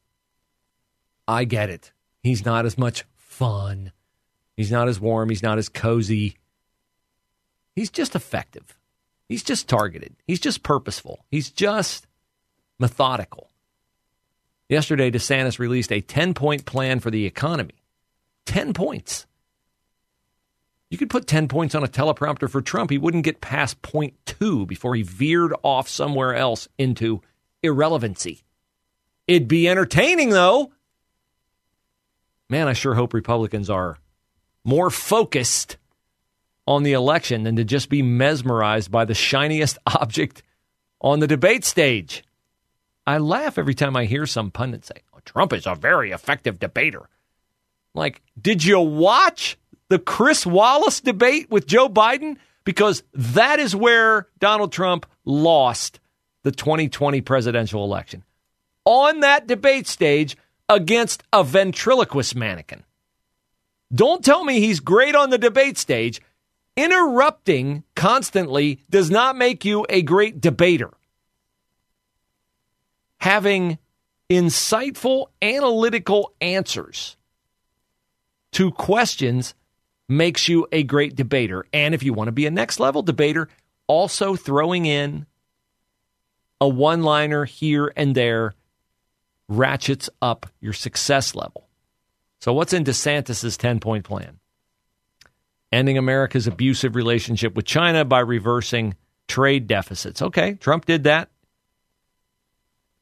I 1.28 1.46
get 1.46 1.70
it. 1.70 1.92
He's 2.22 2.46
not 2.46 2.66
as 2.66 2.78
much 2.78 3.04
fun 3.16 3.92
He's 4.56 4.72
not 4.72 4.88
as 4.88 5.00
warm. 5.00 5.30
He's 5.30 5.44
not 5.44 5.58
as 5.58 5.70
cozy. 5.70 6.38
He's 7.76 7.90
just 7.90 8.16
effective. 8.16 8.78
He's 9.28 9.44
just 9.44 9.68
targeted. 9.68 10.16
He's 10.26 10.40
just 10.40 10.64
purposeful. 10.64 11.26
He's 11.30 11.50
just 11.50 12.08
methodical. 12.80 13.50
Yesterday, 14.70 15.12
DeSantis 15.12 15.60
released 15.60 15.92
a 15.92 16.02
10 16.02 16.34
point 16.34 16.66
plan 16.66 17.00
for 17.00 17.12
the 17.12 17.26
economy. 17.26 17.84
10 18.46 18.74
points. 18.74 19.26
You 20.90 20.98
could 20.98 21.10
put 21.10 21.28
10 21.28 21.48
points 21.48 21.76
on 21.76 21.84
a 21.84 21.88
teleprompter 21.88 22.50
for 22.50 22.62
Trump. 22.62 22.90
He 22.92 22.98
wouldn't 22.98 23.24
get 23.24 23.42
past 23.42 23.82
point 23.82 24.14
two 24.26 24.66
before 24.66 24.96
he 24.96 25.02
veered 25.02 25.54
off 25.64 25.90
somewhere 25.90 26.36
else 26.36 26.68
into 26.78 27.22
irrelevancy. 27.64 28.44
It'd 29.28 29.48
be 29.48 29.68
entertaining, 29.68 30.30
though. 30.30 30.72
Man, 32.50 32.68
I 32.68 32.74
sure 32.74 32.94
hope 32.94 33.14
Republicans 33.14 33.70
are 33.70 33.98
more 34.64 34.92
focused 34.92 35.78
on 36.68 36.84
the 36.84 36.94
election 36.94 37.44
than 37.44 37.56
to 37.56 37.64
just 37.64 37.90
be 37.90 38.02
mesmerized 38.02 38.92
by 38.92 39.06
the 39.06 39.14
shiniest 39.14 39.78
object 39.88 40.44
on 41.02 41.20
the 41.20 41.28
debate 41.28 41.66
stage. 41.66 42.24
I 43.08 43.18
laugh 43.18 43.58
every 43.58 43.76
time 43.76 43.96
I 43.96 44.06
hear 44.06 44.26
some 44.26 44.52
pundit 44.52 44.86
say, 44.86 45.04
oh, 45.14 45.20
Trump 45.26 45.54
is 45.54 45.68
a 45.68 45.76
very 45.76 46.12
effective 46.12 46.60
debater. 46.60 47.08
Like, 47.96 48.22
did 48.40 48.64
you 48.64 48.80
watch 48.80 49.58
the 49.90 49.98
Chris 49.98 50.46
Wallace 50.46 51.00
debate 51.00 51.50
with 51.50 51.66
Joe 51.66 51.90
Biden? 51.90 52.38
Because 52.66 53.04
that 53.14 53.60
is 53.60 53.76
where 53.76 54.28
Donald 54.40 54.72
Trump 54.72 55.06
lost 55.24 56.00
the 56.44 56.52
2020 56.52 57.22
presidential 57.22 57.84
election. 57.84 58.24
On 58.84 59.22
that 59.22 59.48
debate 59.48 59.88
stage 59.88 60.38
against 60.68 61.24
a 61.32 61.44
ventriloquist 61.44 62.36
mannequin. 62.36 62.84
Don't 63.94 64.24
tell 64.24 64.44
me 64.44 64.60
he's 64.60 64.80
great 64.80 65.16
on 65.16 65.30
the 65.30 65.38
debate 65.38 65.78
stage. 65.78 66.22
Interrupting 66.76 67.84
constantly 67.96 68.82
does 68.90 69.10
not 69.10 69.38
make 69.38 69.64
you 69.64 69.86
a 69.90 70.02
great 70.02 70.42
debater. 70.42 70.92
Having 73.20 73.78
insightful, 74.30 75.28
analytical 75.42 76.34
answers 76.42 77.16
to 78.56 78.72
questions 78.72 79.54
makes 80.08 80.48
you 80.48 80.66
a 80.72 80.84
great 80.84 81.16
debater. 81.16 81.66
And 81.74 81.94
if 81.94 82.04
you 82.04 82.14
want 82.14 82.30
to 82.30 82.32
be 82.32 82.46
a 82.46 82.52
next 82.52 82.80
level 82.80 83.02
debater, 83.02 83.50
also 83.86 84.38
throwing 84.38 84.86
in 84.86 85.26
a 86.62 86.68
one 86.68 87.04
liner 87.04 87.44
here 87.44 87.92
and 87.98 88.16
there 88.16 88.54
ratchets 89.50 90.10
up 90.22 90.48
your 90.62 90.72
success 90.72 91.36
level. 91.36 91.68
So, 92.40 92.54
what's 92.54 92.72
in 92.72 92.86
DeSantis' 92.86 93.58
10 93.58 93.82
point 93.82 94.06
plan? 94.06 94.40
Ending 95.74 95.98
America's 95.98 96.48
abusive 96.48 96.96
relationship 96.96 97.56
with 97.56 97.66
China 97.66 98.06
by 98.06 98.20
reversing 98.20 98.96
trade 99.28 99.68
deficits. 99.68 100.22
Okay, 100.22 100.54
Trump 100.54 100.86
did 100.86 101.04
that. 101.04 101.30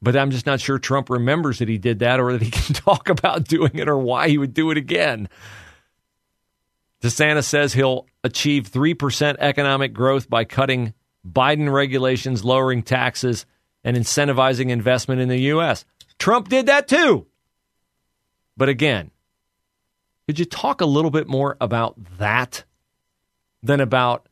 But 0.03 0.17
I'm 0.17 0.31
just 0.31 0.45
not 0.45 0.60
sure 0.60 0.77
Trump 0.77 1.10
remembers 1.10 1.60
that 1.60 1.69
he 1.69 1.77
did 1.77 2.00
that 2.00 2.19
or 2.19 2.33
that 2.33 2.41
he 2.41 2.51
can 2.51 2.75
talk 2.75 3.07
about 3.07 3.45
doing 3.45 3.72
it 3.75 3.88
or 3.88 3.98
why 3.98 4.27
he 4.27 4.38
would 4.38 4.53
do 4.53 4.69
it 4.69 4.77
again. 4.77 5.29
DeSantis 7.01 7.45
says 7.45 7.74
he'll 7.74 8.05
achieve 8.24 8.69
3% 8.69 9.38
economic 9.39 9.93
growth 9.93 10.29
by 10.29 10.43
cutting 10.43 10.93
Biden 11.25 11.72
regulations, 11.72 12.43
lowering 12.43 12.83
taxes, 12.83 13.45
and 13.83 13.95
incentivizing 13.95 14.69
investment 14.69 15.22
in 15.22 15.29
the 15.29 15.39
U.S. 15.41 15.86
Trump 16.19 16.50
did 16.50 16.65
that 16.65 16.88
too. 16.88 17.25
But 18.57 18.69
again, 18.69 19.10
could 20.27 20.38
you 20.38 20.45
talk 20.45 20.81
a 20.81 20.86
little 20.86 21.12
bit 21.12 21.27
more 21.27 21.57
about 21.60 21.95
that 22.17 22.65
than 23.62 23.79
about 23.79 24.27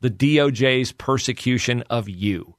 the 0.00 0.10
DOJ's 0.10 0.92
persecution 0.92 1.82
of 1.88 2.08
you? 2.08 2.57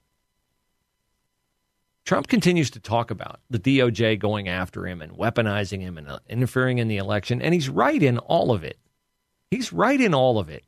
Trump 2.09 2.27
continues 2.27 2.71
to 2.71 2.79
talk 2.79 3.11
about 3.11 3.39
the 3.51 3.59
DOJ 3.59 4.17
going 4.17 4.47
after 4.47 4.87
him 4.87 4.99
and 4.99 5.11
weaponizing 5.11 5.81
him 5.81 5.95
and 5.95 6.07
uh, 6.07 6.17
interfering 6.27 6.79
in 6.79 6.87
the 6.87 6.97
election, 6.97 7.39
and 7.39 7.53
he's 7.53 7.69
right 7.69 8.01
in 8.01 8.17
all 8.17 8.51
of 8.51 8.63
it. 8.63 8.79
He's 9.51 9.71
right 9.71 10.01
in 10.01 10.15
all 10.15 10.39
of 10.39 10.49
it. 10.49 10.63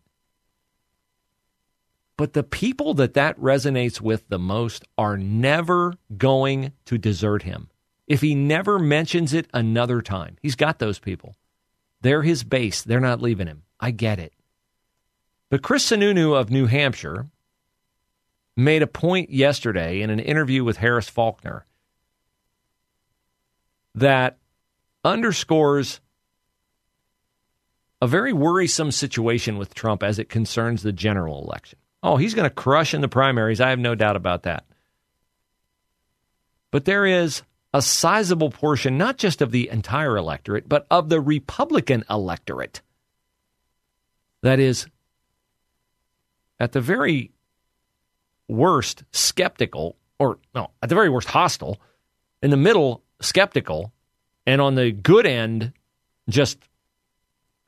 But 2.15 2.33
the 2.33 2.43
people 2.43 2.93
that 2.93 3.15
that 3.15 3.39
resonates 3.39 3.99
with 3.99 4.29
the 4.29 4.37
most 4.37 4.85
are 4.99 5.17
never 5.17 5.95
going 6.15 6.73
to 6.85 6.99
desert 6.99 7.41
him. 7.41 7.71
if 8.05 8.21
he 8.21 8.35
never 8.35 8.77
mentions 8.77 9.33
it 9.33 9.47
another 9.51 9.99
time. 10.03 10.37
He's 10.43 10.55
got 10.55 10.77
those 10.77 10.99
people. 10.99 11.35
They're 12.01 12.21
his 12.21 12.43
base. 12.43 12.83
They're 12.83 12.99
not 12.99 13.19
leaving 13.19 13.47
him. 13.47 13.63
I 13.79 13.89
get 13.89 14.19
it. 14.19 14.33
But 15.49 15.63
Chris 15.63 15.89
Sununu 15.89 16.39
of 16.39 16.51
New 16.51 16.67
Hampshire 16.67 17.31
made 18.63 18.81
a 18.81 18.87
point 18.87 19.29
yesterday 19.29 20.01
in 20.01 20.09
an 20.09 20.19
interview 20.19 20.63
with 20.63 20.77
Harris 20.77 21.09
Faulkner 21.09 21.65
that 23.95 24.37
underscores 25.03 25.99
a 28.01 28.07
very 28.07 28.33
worrisome 28.33 28.91
situation 28.91 29.57
with 29.57 29.73
Trump 29.73 30.01
as 30.03 30.17
it 30.17 30.29
concerns 30.29 30.81
the 30.81 30.91
general 30.91 31.43
election. 31.43 31.77
Oh, 32.01 32.17
he's 32.17 32.33
going 32.33 32.49
to 32.49 32.55
crush 32.55 32.93
in 32.93 33.01
the 33.01 33.07
primaries. 33.07 33.61
I 33.61 33.69
have 33.69 33.79
no 33.79 33.93
doubt 33.93 34.15
about 34.15 34.43
that. 34.43 34.65
But 36.71 36.85
there 36.85 37.05
is 37.05 37.43
a 37.73 37.81
sizable 37.81 38.49
portion, 38.49 38.97
not 38.97 39.17
just 39.17 39.41
of 39.41 39.51
the 39.51 39.69
entire 39.69 40.17
electorate, 40.17 40.67
but 40.67 40.87
of 40.89 41.09
the 41.09 41.21
Republican 41.21 42.03
electorate 42.09 42.81
that 44.41 44.59
is, 44.59 44.87
at 46.59 46.71
the 46.71 46.81
very 46.81 47.31
worst, 48.51 49.03
skeptical, 49.11 49.95
or 50.19 50.37
no, 50.53 50.69
at 50.83 50.89
the 50.89 50.95
very 50.95 51.09
worst, 51.09 51.29
hostile, 51.29 51.79
in 52.43 52.51
the 52.51 52.57
middle, 52.57 53.01
skeptical, 53.21 53.91
and 54.45 54.61
on 54.61 54.75
the 54.75 54.91
good 54.91 55.25
end, 55.25 55.71
just 56.29 56.59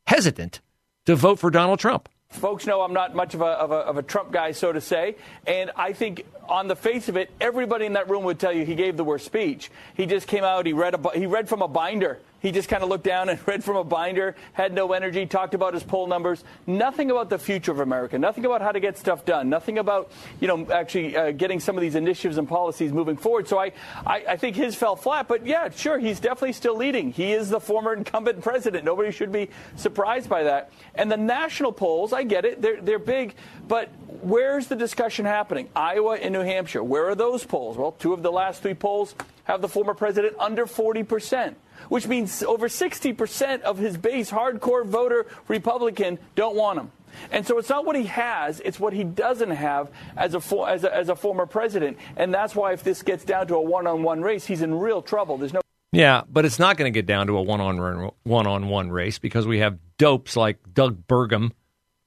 hesitant 0.05 0.59
to 1.05 1.15
vote 1.15 1.39
for 1.39 1.49
Donald 1.49 1.79
Trump. 1.79 2.09
Folks 2.29 2.65
know 2.65 2.81
I'm 2.81 2.93
not 2.93 3.15
much 3.15 3.33
of 3.35 3.41
a, 3.41 3.45
of, 3.45 3.71
a, 3.71 3.75
of 3.75 3.97
a, 3.97 4.03
Trump 4.03 4.31
guy, 4.31 4.51
so 4.51 4.73
to 4.73 4.81
say. 4.81 5.15
And 5.45 5.69
I 5.75 5.93
think, 5.93 6.25
on 6.49 6.67
the 6.67 6.75
face 6.75 7.07
of 7.07 7.15
it, 7.15 7.29
everybody 7.39 7.85
in 7.85 7.93
that 7.93 8.09
room 8.09 8.23
would 8.23 8.39
tell 8.39 8.51
you 8.51 8.65
he 8.65 8.75
gave 8.75 8.97
the 8.97 9.03
worst 9.03 9.25
speech. 9.25 9.69
He 9.95 10.07
just 10.07 10.27
came 10.27 10.43
out, 10.43 10.65
he 10.65 10.73
read, 10.73 10.95
a, 10.95 11.17
he 11.17 11.27
read 11.27 11.47
from 11.47 11.61
a 11.61 11.67
binder 11.67 12.19
he 12.43 12.51
just 12.51 12.67
kind 12.67 12.83
of 12.83 12.89
looked 12.89 13.05
down 13.05 13.29
and 13.29 13.39
read 13.47 13.63
from 13.63 13.77
a 13.77 13.83
binder, 13.83 14.35
had 14.51 14.73
no 14.73 14.91
energy, 14.91 15.25
talked 15.25 15.55
about 15.55 15.73
his 15.73 15.81
poll 15.81 16.05
numbers, 16.07 16.43
nothing 16.67 17.09
about 17.09 17.29
the 17.29 17.39
future 17.39 17.71
of 17.71 17.79
America, 17.79 18.19
nothing 18.19 18.45
about 18.45 18.61
how 18.61 18.71
to 18.71 18.81
get 18.81 18.97
stuff 18.97 19.25
done, 19.25 19.49
nothing 19.49 19.79
about, 19.79 20.11
you 20.41 20.47
know, 20.47 20.69
actually 20.69 21.15
uh, 21.15 21.31
getting 21.31 21.61
some 21.61 21.77
of 21.77 21.81
these 21.81 21.95
initiatives 21.95 22.37
and 22.37 22.47
policies 22.47 22.91
moving 22.91 23.15
forward. 23.15 23.47
So 23.47 23.57
I, 23.57 23.71
I, 24.05 24.25
I 24.29 24.37
think 24.37 24.57
his 24.57 24.75
fell 24.75 24.97
flat. 24.97 25.27
But 25.27 25.47
yeah, 25.47 25.69
sure, 25.69 25.97
he's 25.97 26.19
definitely 26.19 26.53
still 26.53 26.75
leading. 26.75 27.13
He 27.13 27.31
is 27.31 27.49
the 27.49 27.61
former 27.61 27.93
incumbent 27.93 28.41
president. 28.41 28.83
Nobody 28.83 29.11
should 29.11 29.31
be 29.31 29.49
surprised 29.77 30.29
by 30.29 30.43
that. 30.43 30.71
And 30.95 31.09
the 31.09 31.17
national 31.17 31.71
polls, 31.71 32.11
I 32.11 32.23
get 32.23 32.43
it, 32.43 32.61
they're, 32.61 32.81
they're 32.81 32.99
big, 32.99 33.35
but 33.69 33.89
where's 34.21 34.67
the 34.67 34.75
discussion 34.75 35.25
happening? 35.25 35.69
Iowa 35.75 36.15
and 36.17 36.33
New 36.33 36.41
Hampshire. 36.41 36.83
Where 36.83 37.07
are 37.07 37.15
those 37.15 37.45
polls? 37.45 37.77
Well, 37.77 37.93
two 37.93 38.11
of 38.11 38.21
the 38.21 38.31
last 38.31 38.61
three 38.61 38.73
polls 38.73 39.15
have 39.45 39.61
the 39.61 39.69
former 39.69 39.93
president 39.93 40.35
under 40.39 40.65
40 40.65 41.03
percent 41.03 41.57
which 41.89 42.07
means 42.07 42.43
over 42.43 42.67
60% 42.67 43.61
of 43.61 43.77
his 43.77 43.97
base, 43.97 44.31
hardcore 44.31 44.85
voter 44.85 45.25
Republican, 45.47 46.19
don't 46.35 46.55
want 46.55 46.79
him. 46.79 46.91
And 47.31 47.45
so 47.45 47.59
it's 47.59 47.69
not 47.69 47.85
what 47.85 47.95
he 47.95 48.05
has, 48.05 48.59
it's 48.61 48.79
what 48.79 48.93
he 48.93 49.03
doesn't 49.03 49.51
have 49.51 49.89
as 50.17 50.33
a, 50.33 50.39
for, 50.39 50.67
as 50.67 50.83
a, 50.83 50.95
as 50.95 51.09
a 51.09 51.15
former 51.15 51.45
president. 51.45 51.97
And 52.17 52.33
that's 52.33 52.55
why 52.55 52.73
if 52.73 52.83
this 52.83 53.03
gets 53.03 53.23
down 53.23 53.47
to 53.47 53.55
a 53.55 53.61
one 53.61 53.85
on 53.85 54.01
one 54.01 54.21
race, 54.21 54.45
he's 54.45 54.61
in 54.61 54.73
real 54.73 55.01
trouble. 55.01 55.37
There's 55.37 55.53
no. 55.53 55.61
Yeah, 55.91 56.23
but 56.27 56.43
it's 56.43 56.57
not 56.57 56.77
going 56.77 56.91
to 56.91 56.97
get 56.97 57.05
down 57.05 57.27
to 57.27 57.37
a 57.37 57.41
one 57.41 57.61
on 57.61 58.11
one 58.23 58.47
on 58.47 58.67
one 58.67 58.89
race 58.89 59.19
because 59.19 59.45
we 59.45 59.59
have 59.59 59.77
dopes 59.99 60.35
like 60.35 60.57
Doug 60.73 61.05
Burgum 61.07 61.51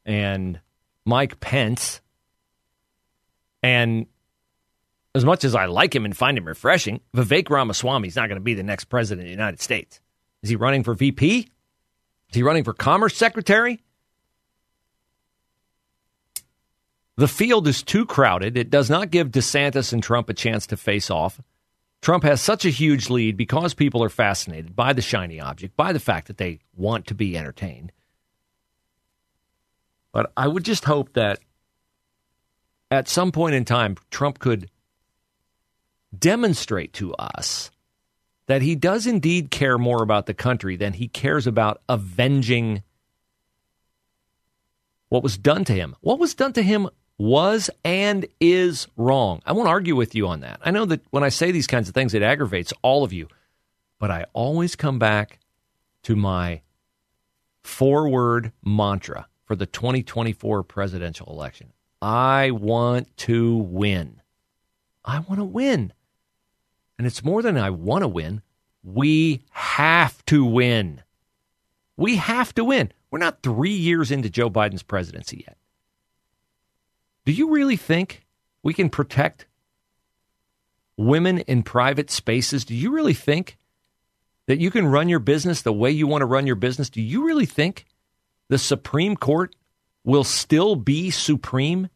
and 0.04 0.58
Mike 1.04 1.38
Pence 1.38 2.00
and 3.62 4.06
as 5.16 5.25
much 5.25 5.44
as 5.44 5.54
I 5.54 5.64
like 5.64 5.94
him 5.94 6.04
and 6.04 6.14
find 6.14 6.37
him 6.37 6.46
refreshing, 6.46 7.00
Vivek 7.14 7.49
Ramaswamy 7.49 8.06
is 8.06 8.16
not 8.16 8.28
going 8.28 8.37
to 8.37 8.44
be 8.44 8.52
the 8.52 8.62
next 8.62 8.85
president 8.85 9.23
of 9.23 9.28
the 9.28 9.30
United 9.30 9.62
States. 9.62 9.99
Is 10.42 10.50
he 10.50 10.56
running 10.56 10.82
for 10.85 10.92
VP? 10.92 11.38
Is 11.38 12.35
he 12.35 12.42
running 12.42 12.64
for 12.64 12.75
Commerce 12.75 13.16
Secretary? 13.16 13.82
The 17.17 17.28
field 17.28 17.67
is 17.67 17.82
too 17.82 18.04
crowded. 18.04 18.58
It 18.58 18.69
does 18.69 18.90
not 18.90 19.10
give 19.10 19.30
DeSantis 19.30 19.95
and 19.95 20.02
Trump 20.02 20.28
a 20.28 20.34
chance 20.34 20.67
to 20.67 20.76
face 20.76 21.10
off. 21.10 21.40
Trump 22.02 22.23
has 22.25 22.43
such 22.43 22.67
a 22.67 22.71
huge 22.71 23.08
lead 23.08 23.38
because 23.38 23.73
people 23.73 24.04
are 24.04 24.10
fascinated 24.10 24.76
by 24.76 24.93
the 24.93 25.00
shiny 25.00 25.40
object, 25.40 25.78
by 25.78 25.95
the 25.95 25.99
fact 25.99 26.26
that 26.26 26.36
they 26.36 26.58
want 26.76 27.06
to 27.06 27.14
be 27.14 27.38
entertained. 27.38 27.90
But 30.12 30.30
I 30.36 30.47
would 30.47 30.62
just 30.62 30.84
hope 30.84 31.14
that 31.14 31.38
at 32.90 33.08
some 33.08 33.32
point 33.32 33.54
in 33.54 33.64
time, 33.64 33.97
Trump 34.10 34.38
could 34.40 34.69
demonstrate 36.20 36.92
to 36.94 37.14
us 37.14 37.70
that 38.46 38.62
he 38.62 38.74
does 38.74 39.06
indeed 39.06 39.50
care 39.50 39.78
more 39.78 40.02
about 40.02 40.26
the 40.26 40.34
country 40.34 40.76
than 40.76 40.92
he 40.94 41.08
cares 41.08 41.46
about 41.46 41.82
avenging 41.88 42.82
what 45.08 45.22
was 45.22 45.36
done 45.36 45.64
to 45.64 45.72
him. 45.72 45.96
What 46.00 46.18
was 46.18 46.34
done 46.34 46.52
to 46.54 46.62
him 46.62 46.88
was 47.18 47.70
and 47.84 48.26
is 48.40 48.86
wrong. 48.96 49.40
I 49.46 49.52
won't 49.52 49.68
argue 49.68 49.96
with 49.96 50.14
you 50.14 50.28
on 50.28 50.40
that. 50.40 50.60
I 50.62 50.70
know 50.70 50.84
that 50.86 51.02
when 51.10 51.24
I 51.24 51.28
say 51.28 51.50
these 51.50 51.66
kinds 51.66 51.88
of 51.88 51.94
things, 51.94 52.14
it 52.14 52.22
aggravates 52.22 52.72
all 52.82 53.04
of 53.04 53.12
you, 53.12 53.28
but 53.98 54.10
I 54.10 54.26
always 54.32 54.76
come 54.76 54.98
back 54.98 55.38
to 56.04 56.14
my 56.14 56.60
four 57.62 58.08
word 58.08 58.52
mantra 58.64 59.28
for 59.44 59.56
the 59.56 59.66
2024 59.66 60.62
presidential 60.62 61.26
election 61.28 61.72
I 62.02 62.50
want 62.50 63.16
to 63.18 63.56
win. 63.56 64.20
I 65.04 65.20
want 65.20 65.40
to 65.40 65.44
win. 65.44 65.92
And 66.99 67.06
it's 67.06 67.25
more 67.25 67.43
than 67.43 67.56
I 67.56 67.71
want 67.71 68.02
to 68.02 68.09
win. 68.09 68.43
We 68.82 69.43
have 69.50 70.25
to 70.26 70.45
win. 70.45 71.02
We 71.97 72.17
have 72.17 72.54
to 72.54 72.65
win. 72.65 72.93
We're 73.11 73.19
not 73.19 73.43
three 73.43 73.75
years 73.75 74.11
into 74.11 74.30
Joe 74.30 74.50
Biden's 74.50 74.82
presidency 74.82 75.45
yet. 75.47 75.56
Do 77.25 77.32
you 77.32 77.50
really 77.50 77.76
think 77.76 78.25
we 78.63 78.73
can 78.75 78.89
protect 78.89 79.47
women 80.97 81.39
in 81.41 81.63
private 81.63 82.11
spaces? 82.11 82.65
Do 82.65 82.75
you 82.75 82.93
really 82.93 83.15
think 83.15 83.59
that 84.47 84.61
you 84.61 84.71
can 84.71 84.87
run 84.87 85.09
your 85.09 85.19
business 85.19 85.63
the 85.63 85.73
way 85.73 85.91
you 85.91 86.06
want 86.06 86.23
to 86.23 86.26
run 86.26 86.47
your 86.47 86.56
business? 86.56 86.89
Do 86.89 87.02
you 87.02 87.25
really 87.25 87.47
think 87.47 87.87
the 88.49 88.59
Supreme 88.59 89.17
Court 89.17 89.54
will 90.04 90.25
still 90.25 90.76
be 90.76 91.11
supreme 91.11 91.89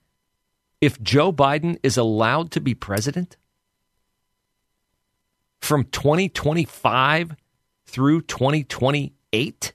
if 0.81 1.01
Joe 1.01 1.33
Biden 1.33 1.79
is 1.83 1.97
allowed 1.97 2.51
to 2.53 2.61
be 2.61 2.75
president? 2.75 3.37
From 5.61 5.85
2025 5.85 7.37
through 7.87 8.23
2028? 8.23 9.73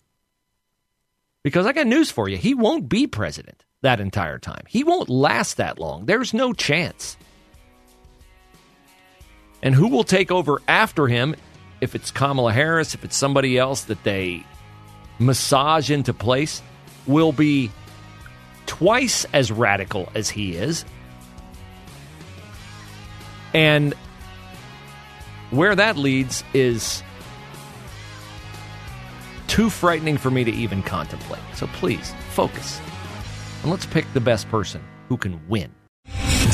Because 1.43 1.65
I 1.65 1.73
got 1.73 1.87
news 1.87 2.11
for 2.11 2.27
you. 2.27 2.37
He 2.37 2.53
won't 2.53 2.89
be 2.89 3.07
president 3.07 3.63
that 3.81 3.99
entire 3.99 4.39
time. 4.39 4.63
He 4.67 4.83
won't 4.83 5.09
last 5.09 5.57
that 5.57 5.79
long. 5.79 6.05
There's 6.05 6.33
no 6.33 6.53
chance. 6.53 7.17
And 9.61 9.73
who 9.73 9.87
will 9.87 10.03
take 10.03 10.31
over 10.31 10.61
after 10.67 11.07
him, 11.07 11.35
if 11.81 11.95
it's 11.95 12.11
Kamala 12.11 12.51
Harris, 12.51 12.93
if 12.93 13.03
it's 13.03 13.15
somebody 13.15 13.57
else 13.57 13.83
that 13.85 14.03
they 14.03 14.43
massage 15.19 15.91
into 15.91 16.13
place, 16.13 16.61
will 17.05 17.31
be 17.31 17.71
twice 18.65 19.25
as 19.33 19.51
radical 19.51 20.11
as 20.15 20.29
he 20.29 20.55
is. 20.55 20.83
And 23.53 23.93
where 25.51 25.75
that 25.75 25.97
leads 25.97 26.43
is 26.53 27.03
too 29.47 29.69
frightening 29.69 30.17
for 30.17 30.31
me 30.31 30.43
to 30.43 30.51
even 30.51 30.83
contemplate. 30.83 31.41
So 31.53 31.67
please 31.67 32.13
focus 32.31 32.79
and 33.61 33.71
let's 33.71 33.85
pick 33.85 34.05
the 34.13 34.21
best 34.21 34.49
person 34.49 34.83
who 35.09 35.17
can 35.17 35.39
win. 35.47 35.71